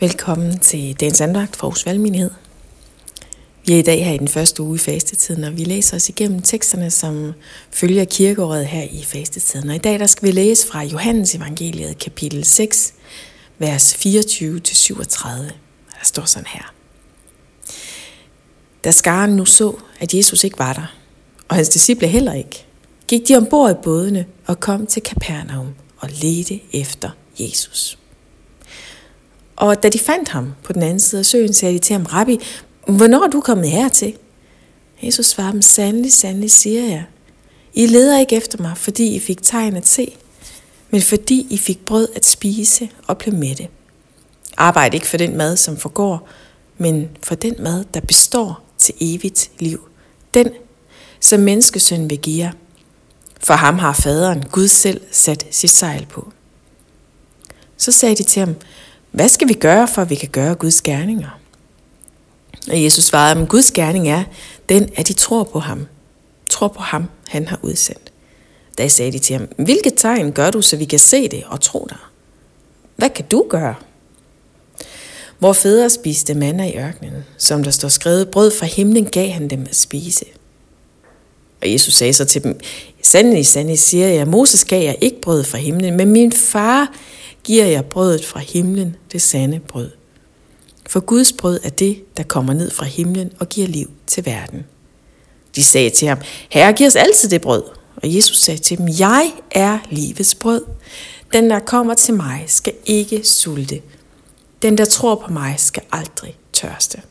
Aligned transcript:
Velkommen 0.00 0.58
til 0.58 1.00
dagens 1.00 1.20
andagt 1.20 1.56
fra 1.56 1.66
Aarhus 1.66 1.86
Valgmenighed. 1.86 2.30
Vi 3.66 3.72
er 3.72 3.78
i 3.78 3.82
dag 3.82 4.04
her 4.04 4.12
i 4.12 4.18
den 4.18 4.28
første 4.28 4.62
uge 4.62 4.74
i 4.74 4.78
fastetiden, 4.78 5.44
og 5.44 5.56
vi 5.56 5.64
læser 5.64 5.96
os 5.96 6.08
igennem 6.08 6.42
teksterne, 6.42 6.90
som 6.90 7.32
følger 7.70 8.04
kirkeåret 8.04 8.66
her 8.66 8.82
i 8.82 9.04
fastetiden. 9.04 9.68
Og 9.68 9.74
i 9.74 9.78
dag 9.78 9.98
der 9.98 10.06
skal 10.06 10.26
vi 10.28 10.32
læse 10.32 10.66
fra 10.66 10.82
Johannes 10.82 11.34
evangeliet 11.34 11.98
kapitel 11.98 12.44
6, 12.44 12.94
vers 13.58 13.94
24-37. 13.94 15.28
Der 15.90 16.02
står 16.02 16.24
sådan 16.24 16.46
her. 16.46 16.74
Da 18.84 18.90
skaren 18.90 19.36
nu 19.36 19.44
så, 19.44 19.74
at 20.00 20.14
Jesus 20.14 20.44
ikke 20.44 20.58
var 20.58 20.72
der, 20.72 20.94
og 21.48 21.56
hans 21.56 21.68
disciple 21.68 22.08
heller 22.08 22.32
ikke, 22.32 22.66
gik 23.08 23.28
de 23.28 23.36
ombord 23.36 23.70
i 23.70 23.74
bådene 23.82 24.26
og 24.46 24.60
kom 24.60 24.86
til 24.86 25.02
Kapernaum 25.02 25.74
og 25.98 26.08
ledte 26.22 26.60
efter 26.72 27.10
Jesus. 27.38 27.98
Og 29.56 29.82
da 29.82 29.88
de 29.88 29.98
fandt 29.98 30.28
ham 30.28 30.52
på 30.62 30.72
den 30.72 30.82
anden 30.82 31.00
side 31.00 31.18
af 31.18 31.26
søen, 31.26 31.52
sagde 31.52 31.74
de 31.74 31.78
til 31.78 31.92
ham, 31.92 32.04
Rabbi, 32.04 32.38
hvornår 32.86 33.24
er 33.24 33.30
du 33.30 33.40
kommet 33.40 33.70
hertil? 33.70 34.16
Jesus 35.02 35.26
svarede 35.26 35.52
dem, 35.52 35.62
sandelig, 35.62 36.12
sandelig 36.12 36.50
siger 36.50 36.84
jeg. 36.84 37.04
I 37.74 37.86
leder 37.86 38.18
ikke 38.18 38.36
efter 38.36 38.62
mig, 38.62 38.76
fordi 38.76 39.14
I 39.14 39.18
fik 39.20 39.42
tegn 39.42 39.76
at 39.76 39.86
se, 39.86 40.16
men 40.90 41.02
fordi 41.02 41.46
I 41.50 41.58
fik 41.58 41.84
brød 41.86 42.08
at 42.14 42.26
spise 42.26 42.88
og 43.06 43.18
blev 43.18 43.34
mætte. 43.34 43.68
Arbejd 44.56 44.94
ikke 44.94 45.06
for 45.06 45.16
den 45.16 45.36
mad, 45.36 45.56
som 45.56 45.76
forgår, 45.76 46.28
men 46.78 47.08
for 47.22 47.34
den 47.34 47.54
mad, 47.58 47.84
der 47.94 48.00
består 48.00 48.64
til 48.78 48.94
evigt 49.00 49.50
liv. 49.58 49.88
Den, 50.34 50.50
som 51.20 51.40
menneskesøn 51.40 52.10
vil 52.10 52.18
give 52.18 52.44
jer. 52.44 52.52
For 53.40 53.54
ham 53.54 53.78
har 53.78 53.92
faderen, 53.92 54.44
Gud 54.52 54.68
selv, 54.68 55.00
sat 55.10 55.46
sit 55.50 55.70
sejl 55.70 56.06
på. 56.06 56.32
Så 57.76 57.92
sagde 57.92 58.16
de 58.16 58.22
til 58.22 58.40
ham, 58.40 58.54
hvad 59.14 59.28
skal 59.28 59.48
vi 59.48 59.54
gøre, 59.54 59.88
for 59.88 60.02
at 60.02 60.10
vi 60.10 60.14
kan 60.14 60.28
gøre 60.28 60.54
Guds 60.54 60.82
gerninger? 60.82 61.40
Og 62.70 62.82
Jesus 62.82 63.04
svarede, 63.04 63.42
at 63.42 63.48
Guds 63.48 63.70
gerning 63.70 64.08
er 64.08 64.24
den, 64.68 64.90
at 64.96 65.08
de 65.08 65.12
tror 65.12 65.44
på 65.44 65.58
ham. 65.58 65.86
Tror 66.48 66.68
på 66.68 66.80
ham, 66.80 67.04
han 67.28 67.48
har 67.48 67.58
udsendt. 67.62 68.12
Da 68.78 68.88
sagde 68.88 69.12
de 69.12 69.18
til 69.18 69.36
ham, 69.36 69.48
hvilke 69.58 69.90
tegn 69.90 70.32
gør 70.32 70.50
du, 70.50 70.62
så 70.62 70.76
vi 70.76 70.84
kan 70.84 70.98
se 70.98 71.28
det 71.28 71.44
og 71.46 71.60
tro 71.60 71.86
dig? 71.90 71.98
Hvad 72.96 73.10
kan 73.10 73.24
du 73.30 73.46
gøre? 73.48 73.74
Hvor 75.38 75.52
fædre 75.52 75.90
spiste 75.90 76.34
manna 76.34 76.66
i 76.66 76.78
ørkenen, 76.78 77.24
som 77.38 77.64
der 77.64 77.70
står 77.70 77.88
skrevet, 77.88 78.30
brød 78.30 78.50
fra 78.50 78.66
himlen 78.66 79.06
gav 79.06 79.28
han 79.28 79.50
dem 79.50 79.66
at 79.70 79.76
spise. 79.76 80.24
Og 81.62 81.72
Jesus 81.72 81.94
sagde 81.94 82.12
så 82.12 82.24
til 82.24 82.44
dem, 82.44 82.60
sandelig, 83.02 83.46
sandelig 83.46 83.78
siger 83.78 84.08
jeg, 84.08 84.28
Moses 84.28 84.64
gav 84.64 84.82
jeg 84.82 84.96
ikke 85.00 85.20
brød 85.20 85.44
fra 85.44 85.58
himlen, 85.58 85.96
men 85.96 86.10
min 86.10 86.32
far 86.32 86.92
giver 87.44 87.64
jeg 87.64 87.84
brødet 87.84 88.24
fra 88.24 88.40
himlen, 88.40 88.96
det 89.12 89.22
sande 89.22 89.60
brød. 89.60 89.90
For 90.88 91.00
Guds 91.00 91.32
brød 91.32 91.60
er 91.64 91.68
det, 91.68 92.16
der 92.16 92.22
kommer 92.22 92.52
ned 92.52 92.70
fra 92.70 92.84
himlen 92.84 93.32
og 93.38 93.48
giver 93.48 93.68
liv 93.68 93.90
til 94.06 94.26
verden. 94.26 94.64
De 95.56 95.64
sagde 95.64 95.90
til 95.90 96.08
ham, 96.08 96.18
Herre, 96.50 96.72
giv 96.72 96.86
os 96.86 96.96
altid 96.96 97.28
det 97.28 97.40
brød. 97.40 97.62
Og 97.96 98.14
Jesus 98.14 98.38
sagde 98.38 98.60
til 98.60 98.78
dem, 98.78 98.88
Jeg 98.98 99.32
er 99.50 99.78
livets 99.90 100.34
brød. 100.34 100.64
Den, 101.32 101.50
der 101.50 101.58
kommer 101.58 101.94
til 101.94 102.14
mig, 102.14 102.44
skal 102.46 102.72
ikke 102.86 103.20
sulte. 103.24 103.82
Den, 104.62 104.78
der 104.78 104.84
tror 104.84 105.14
på 105.14 105.32
mig, 105.32 105.54
skal 105.58 105.82
aldrig 105.92 106.36
tørste. 106.52 107.02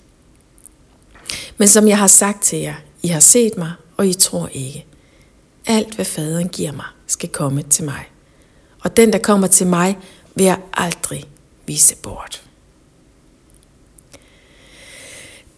Men 1.57 1.67
som 1.67 1.87
jeg 1.87 1.97
har 1.97 2.07
sagt 2.07 2.43
til 2.43 2.59
jer, 2.59 2.75
I 3.03 3.07
har 3.07 3.19
set 3.19 3.57
mig, 3.57 3.71
og 3.97 4.07
I 4.07 4.13
tror 4.13 4.47
ikke. 4.47 4.85
Alt, 5.65 5.95
hvad 5.95 6.05
faderen 6.05 6.49
giver 6.49 6.71
mig, 6.71 6.85
skal 7.07 7.29
komme 7.29 7.63
til 7.63 7.83
mig. 7.83 8.05
Og 8.83 8.97
den, 8.97 9.13
der 9.13 9.19
kommer 9.19 9.47
til 9.47 9.67
mig, 9.67 9.97
vil 10.35 10.45
jeg 10.45 10.59
aldrig 10.73 11.25
vise 11.65 11.95
bort. 11.95 12.43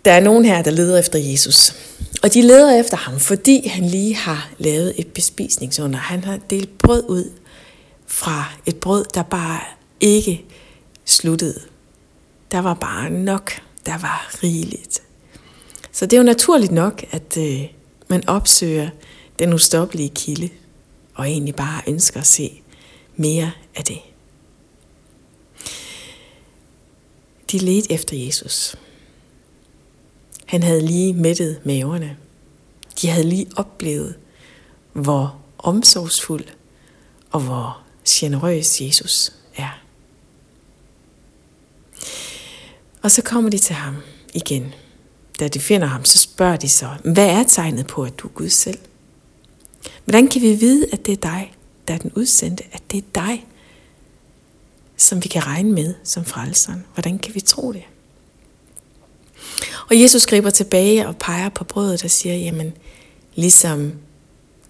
Der 0.06 0.12
er 0.12 0.20
nogen 0.20 0.46
her, 0.46 0.62
der 0.62 0.72
leder 0.72 1.00
efter 1.00 1.20
Jesus. 1.20 1.76
Og 2.24 2.34
de 2.34 2.42
leder 2.42 2.80
efter 2.80 2.98
ham, 2.98 3.20
fordi 3.20 3.68
han 3.68 3.86
lige 3.86 4.16
har 4.16 4.50
lavet 4.58 4.94
et 4.98 5.08
bespisningsunder. 5.08 6.00
Han 6.00 6.24
har 6.24 6.40
delt 6.50 6.78
brød 6.78 7.04
ud 7.10 7.32
fra 8.08 8.54
et 8.66 8.76
brød, 8.76 9.06
der 9.14 9.24
bare 9.24 9.60
ikke 10.00 10.46
sluttede. 11.06 11.60
Der 12.52 12.60
var 12.60 12.74
bare 12.74 13.10
nok. 13.10 13.52
Der 13.86 13.98
var 13.98 14.30
rigeligt. 14.44 15.02
Så 15.92 16.06
det 16.06 16.14
er 16.14 16.18
jo 16.18 16.24
naturligt 16.24 16.72
nok, 16.72 17.04
at 17.12 17.38
øh, 17.38 17.62
man 18.08 18.30
opsøger 18.30 18.90
den 19.40 19.54
ustoppelige 19.54 20.10
kilde, 20.10 20.50
og 21.16 21.28
egentlig 21.28 21.56
bare 21.56 21.82
ønsker 21.88 22.20
at 22.20 22.28
se 22.28 22.62
mere 23.16 23.52
af 23.76 23.84
det. 23.84 23.98
De 27.56 27.60
ledte 27.60 27.92
efter 27.92 28.18
Jesus. 28.18 28.76
Han 30.46 30.64
havde 30.64 30.82
lige 30.86 31.14
mættet 31.14 31.66
maverne. 31.66 32.18
De 33.02 33.08
havde 33.08 33.30
lige 33.30 33.48
oplevet, 33.56 34.16
hvor 34.94 35.40
omsorgsfuld 35.58 36.46
og 37.32 37.40
hvor 37.42 37.82
generøs 38.10 38.82
Jesus 38.82 39.34
er. 39.56 39.82
Og 43.02 43.12
så 43.12 43.22
kommer 43.22 43.50
de 43.50 43.58
til 43.58 43.76
ham 43.76 43.96
igen. 44.34 44.74
Da 45.40 45.48
de 45.48 45.60
finder 45.60 45.88
ham, 45.88 46.06
så 46.06 46.18
spørger 46.18 46.58
de 46.58 46.70
så, 46.70 46.90
hvad 47.04 47.30
er 47.30 47.44
tegnet 47.44 47.88
på, 47.88 48.04
at 48.04 48.20
du 48.20 48.28
er 48.28 48.32
Gud 48.32 48.50
selv? 48.50 48.80
Hvordan 50.06 50.28
kan 50.28 50.42
vi 50.42 50.56
vide, 50.56 50.88
at 50.92 51.06
det 51.06 51.12
er 51.12 51.32
dig, 51.32 51.54
der 51.88 51.94
er 51.94 51.98
den 51.98 52.12
udsendte, 52.16 52.64
at 52.72 52.92
det 52.92 52.98
er 52.98 53.08
dig, 53.16 53.46
som 54.98 55.24
vi 55.24 55.28
kan 55.28 55.46
regne 55.46 55.72
med 55.72 55.94
som 56.04 56.26
frelseren. 56.26 56.86
Hvordan 56.94 57.20
kan 57.20 57.36
vi 57.36 57.40
tro 57.40 57.72
det? 57.72 57.84
Og 59.90 60.02
Jesus 60.02 60.26
griber 60.26 60.50
tilbage 60.50 61.08
og 61.08 61.18
peger 61.18 61.50
på 61.50 61.64
brødet 61.64 62.04
og 62.04 62.12
siger, 62.12 62.36
jamen, 62.36 62.74
ligesom 63.36 63.94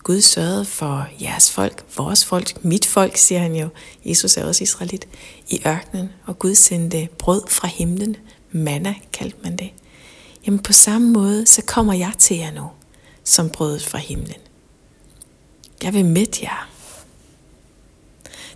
Gud 0.04 0.22
sørgede 0.22 0.66
for 0.66 1.08
jeres 1.22 1.52
folk, 1.52 1.86
vores 1.98 2.26
folk, 2.26 2.66
mit 2.66 2.86
folk, 2.86 3.18
siger 3.18 3.42
han 3.42 3.56
jo. 3.56 3.70
Jesus 4.06 4.38
er 4.38 4.46
også 4.46 4.64
israelit 4.64 5.08
i 5.50 5.62
ørkenen, 5.68 6.10
og 6.26 6.40
Gud 6.40 6.56
sendte 6.56 7.10
brød 7.18 7.42
fra 7.50 7.68
himlen. 7.68 8.16
Manna 8.52 8.96
kaldte 9.14 9.38
man 9.44 9.56
det. 9.56 9.70
Jamen 10.46 10.60
på 10.60 10.74
samme 10.74 11.12
måde, 11.12 11.46
så 11.46 11.62
kommer 11.62 11.94
jeg 11.94 12.12
til 12.18 12.38
jer 12.38 12.52
nu, 12.52 12.70
som 13.24 13.50
brødet 13.50 13.86
fra 13.86 13.98
himlen. 13.98 14.42
Jeg 15.84 15.94
vil 15.94 16.06
mætte 16.06 16.40
jer. 16.44 16.70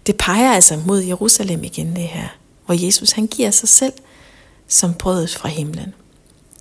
Det 0.10 0.18
peger 0.18 0.52
altså 0.52 0.82
mod 0.88 1.02
Jerusalem 1.02 1.64
igen 1.64 1.96
det 1.96 2.04
her, 2.04 2.28
hvor 2.66 2.86
Jesus 2.86 3.12
han 3.12 3.28
giver 3.28 3.52
sig 3.52 3.70
selv 3.70 3.94
som 4.68 4.94
brødet 4.94 5.36
fra 5.36 5.50
himlen. 5.50 5.94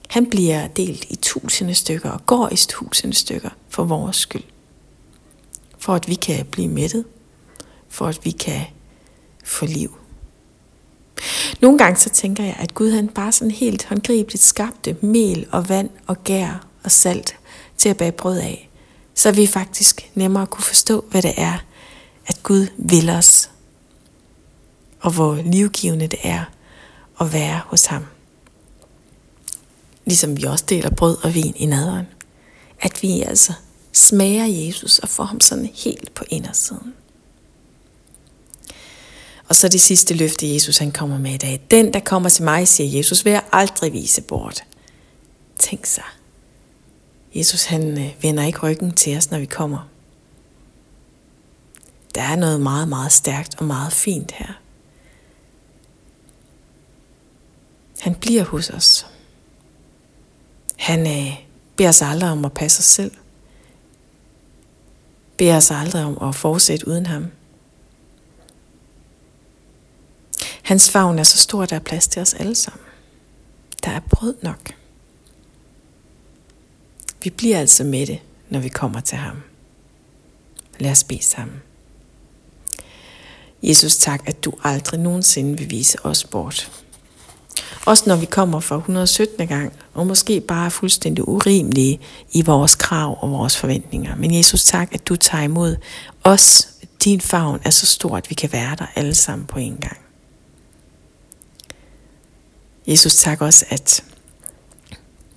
Han 0.08 0.26
bliver 0.26 0.66
delt 0.66 1.04
i 1.10 1.16
tusinde 1.16 1.74
stykker 1.74 2.10
og 2.10 2.26
går 2.26 2.48
i 2.52 2.56
tusinde 2.56 3.14
stykker 3.14 3.50
for 3.68 3.84
vores 3.84 4.16
skyld. 4.16 4.42
For 5.78 5.94
at 5.94 6.08
vi 6.08 6.14
kan 6.14 6.46
blive 6.46 6.68
mættet. 6.68 7.04
For 7.88 8.06
at 8.06 8.20
vi 8.24 8.30
kan 8.30 8.60
få 9.44 9.66
liv. 9.66 9.98
Nogle 11.60 11.78
gange 11.78 11.96
så 11.96 12.10
tænker 12.10 12.44
jeg, 12.44 12.56
at 12.58 12.74
Gud 12.74 12.90
han 12.90 13.08
bare 13.08 13.32
sådan 13.32 13.50
helt 13.50 13.84
håndgribeligt 13.84 14.42
skabte 14.42 14.96
mel 15.00 15.46
og 15.50 15.68
vand 15.68 15.90
og 16.06 16.24
gær 16.24 16.66
og 16.84 16.90
salt 16.90 17.36
til 17.76 17.88
at 17.88 17.96
bage 17.96 18.12
brød 18.12 18.38
af. 18.38 18.70
Så 19.14 19.32
vi 19.32 19.46
faktisk 19.46 20.10
nemmere 20.14 20.46
kunne 20.46 20.64
forstå, 20.64 21.04
hvad 21.10 21.22
det 21.22 21.34
er, 21.36 21.58
at 22.28 22.42
Gud 22.42 22.66
vil 22.76 23.10
os, 23.10 23.37
og 25.00 25.12
hvor 25.12 25.34
livgivende 25.34 26.06
det 26.06 26.18
er 26.22 26.44
at 27.20 27.32
være 27.32 27.60
hos 27.66 27.84
ham. 27.84 28.06
Ligesom 30.04 30.36
vi 30.36 30.42
også 30.42 30.64
deler 30.68 30.90
brød 30.90 31.16
og 31.22 31.34
vin 31.34 31.54
i 31.56 31.66
nadveren. 31.66 32.06
At 32.80 33.02
vi 33.02 33.22
altså 33.22 33.52
smager 33.92 34.44
Jesus 34.44 34.98
og 34.98 35.08
får 35.08 35.24
ham 35.24 35.40
sådan 35.40 35.70
helt 35.74 36.14
på 36.14 36.24
indersiden. 36.28 36.94
Og 39.48 39.56
så 39.56 39.68
det 39.68 39.80
sidste 39.80 40.14
løfte, 40.14 40.54
Jesus 40.54 40.78
han 40.78 40.92
kommer 40.92 41.18
med 41.18 41.34
i 41.34 41.36
dag. 41.36 41.60
Den, 41.70 41.92
der 41.92 42.00
kommer 42.00 42.28
til 42.28 42.44
mig, 42.44 42.68
siger 42.68 42.96
Jesus, 42.96 43.24
vil 43.24 43.30
jeg 43.30 43.42
aldrig 43.52 43.92
vise 43.92 44.22
bort. 44.22 44.64
Tænk 45.58 45.86
sig. 45.86 46.04
Jesus 47.34 47.64
han 47.64 47.98
øh, 47.98 48.14
vender 48.22 48.44
ikke 48.44 48.58
ryggen 48.58 48.92
til 48.92 49.16
os, 49.16 49.30
når 49.30 49.38
vi 49.38 49.46
kommer. 49.46 49.88
Der 52.14 52.22
er 52.22 52.36
noget 52.36 52.60
meget, 52.60 52.88
meget 52.88 53.12
stærkt 53.12 53.54
og 53.58 53.64
meget 53.64 53.92
fint 53.92 54.32
her. 54.32 54.52
Han 58.00 58.14
bliver 58.14 58.44
hos 58.44 58.70
os. 58.70 59.06
Han 60.76 61.06
øh, 61.06 61.34
beder 61.76 61.88
os 61.88 62.02
aldrig 62.02 62.30
om 62.30 62.44
at 62.44 62.52
passe 62.52 62.80
os 62.80 62.84
selv. 62.84 63.12
Beder 65.36 65.56
os 65.56 65.70
aldrig 65.70 66.04
om 66.04 66.28
at 66.28 66.34
fortsætte 66.34 66.88
uden 66.88 67.06
ham. 67.06 67.26
Hans 70.62 70.90
favn 70.90 71.18
er 71.18 71.22
så 71.22 71.38
stor, 71.38 71.62
at 71.62 71.70
der 71.70 71.76
er 71.76 71.80
plads 71.80 72.08
til 72.08 72.22
os 72.22 72.34
alle 72.34 72.54
sammen. 72.54 72.84
Der 73.84 73.90
er 73.90 74.00
brød 74.00 74.34
nok. 74.42 74.74
Vi 77.22 77.30
bliver 77.30 77.58
altså 77.58 77.84
med 77.84 78.06
det, 78.06 78.20
når 78.48 78.60
vi 78.60 78.68
kommer 78.68 79.00
til 79.00 79.18
ham. 79.18 79.42
Lad 80.78 80.90
os 80.90 81.04
bede 81.04 81.22
sammen. 81.22 81.62
Jesus, 83.62 83.96
tak, 83.96 84.28
at 84.28 84.44
du 84.44 84.52
aldrig 84.64 85.00
nogensinde 85.00 85.58
vil 85.58 85.70
vise 85.70 86.06
os 86.06 86.24
bort. 86.24 86.82
Også 87.88 88.04
når 88.06 88.16
vi 88.16 88.26
kommer 88.26 88.60
for 88.60 88.76
117. 88.76 89.48
gang, 89.48 89.72
og 89.94 90.06
måske 90.06 90.40
bare 90.40 90.66
er 90.66 90.70
fuldstændig 90.70 91.28
urimelige 91.28 92.00
i 92.32 92.42
vores 92.42 92.74
krav 92.74 93.18
og 93.22 93.30
vores 93.30 93.56
forventninger. 93.56 94.16
Men 94.16 94.34
Jesus, 94.34 94.64
tak, 94.64 94.94
at 94.94 95.08
du 95.08 95.16
tager 95.16 95.44
imod 95.44 95.76
os. 96.24 96.68
Din 97.04 97.20
favn 97.20 97.60
er 97.64 97.70
så 97.70 97.86
stor, 97.86 98.16
at 98.16 98.30
vi 98.30 98.34
kan 98.34 98.52
være 98.52 98.76
der 98.76 98.86
alle 98.94 99.14
sammen 99.14 99.46
på 99.46 99.58
en 99.58 99.76
gang. 99.76 99.98
Jesus, 102.86 103.16
tak 103.16 103.40
også, 103.40 103.66
at 103.68 104.04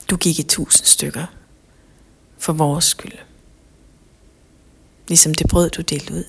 du 0.10 0.16
gik 0.16 0.40
i 0.40 0.44
tusind 0.44 0.86
stykker 0.86 1.26
for 2.38 2.54
vores 2.54 2.86
skyld. 2.86 3.18
Ligesom 5.08 5.34
det 5.34 5.48
brød, 5.50 5.70
du 5.70 5.82
delte 5.82 6.14
ud. 6.14 6.24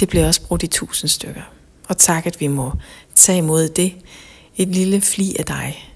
Det 0.00 0.08
blev 0.08 0.26
også 0.26 0.42
brugt 0.42 0.62
i 0.62 0.66
tusind 0.66 1.08
stykker. 1.08 1.57
Og 1.88 1.98
tak, 1.98 2.26
at 2.26 2.40
vi 2.40 2.46
må 2.46 2.72
tage 3.14 3.38
imod 3.38 3.68
det, 3.68 3.94
et 4.56 4.68
lille 4.68 5.00
fli 5.00 5.36
af 5.38 5.44
dig, 5.44 5.94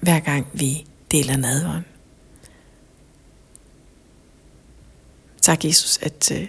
hver 0.00 0.20
gang 0.20 0.46
vi 0.52 0.86
deler 1.10 1.36
nadvånd. 1.36 1.84
Tak, 5.40 5.64
Jesus, 5.64 5.98
at 6.02 6.32
øh, 6.32 6.48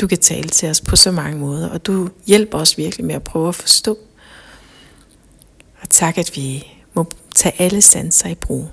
du 0.00 0.06
kan 0.06 0.18
tale 0.18 0.48
til 0.48 0.70
os 0.70 0.80
på 0.80 0.96
så 0.96 1.10
mange 1.10 1.38
måder, 1.38 1.68
og 1.68 1.86
du 1.86 2.08
hjælper 2.26 2.58
os 2.58 2.78
virkelig 2.78 3.06
med 3.06 3.14
at 3.14 3.22
prøve 3.22 3.48
at 3.48 3.54
forstå. 3.54 3.98
Og 5.80 5.88
tak, 5.90 6.18
at 6.18 6.30
vi 6.36 6.66
må 6.94 7.06
tage 7.34 7.62
alle 7.62 7.82
sanser 7.82 8.28
i 8.28 8.34
brug, 8.34 8.70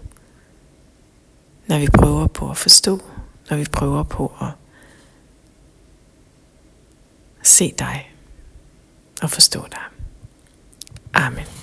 når 1.68 1.80
vi 1.80 1.88
prøver 1.88 2.28
på 2.28 2.50
at 2.50 2.58
forstå, 2.58 3.02
når 3.50 3.58
vi 3.58 3.66
prøver 3.72 4.04
på 4.04 4.34
at 4.42 4.48
se 7.44 7.74
dig 7.80 8.11
og 9.22 9.30
forstå 9.30 9.68
dig. 9.72 9.82
Amen. 11.14 11.61